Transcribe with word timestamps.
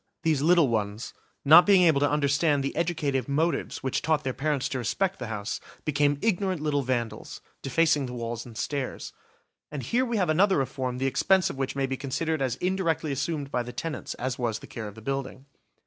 These 0.23 0.41
little 0.41 0.67
ones, 0.67 1.13
not 1.45 1.63
being 1.67 1.83
able 1.83 1.99
to 1.99 2.09
understand 2.09 2.63
the 2.63 2.75
educative 2.75 3.29
motives 3.29 3.83
which 3.83 4.01
taught 4.01 4.23
their 4.23 4.33
parents 4.33 4.67
to 4.69 4.79
respect 4.79 5.19
the 5.19 5.27
house, 5.27 5.59
became 5.85 6.17
ignorant 6.23 6.59
little 6.59 6.81
vandals, 6.81 7.39
defacing 7.61 8.07
the 8.07 8.13
walls 8.13 8.43
and 8.43 8.57
stairs. 8.57 9.13
And 9.71 9.83
here 9.83 10.03
we 10.03 10.17
have 10.17 10.29
another 10.29 10.57
reform 10.57 10.97
the 10.97 11.05
expense 11.05 11.51
of 11.51 11.57
which 11.59 11.75
may 11.75 11.85
be 11.85 11.97
considered 11.97 12.41
as 12.41 12.55
indirectly 12.55 13.11
assumed 13.11 13.51
by 13.51 13.61
the 13.61 13.71
tenants 13.73 14.15
as 14.15 14.39
was 14.39 14.57
the 14.57 14.65
care 14.65 14.87
of 14.87 14.95
the 14.95 15.03
building. 15.03 15.45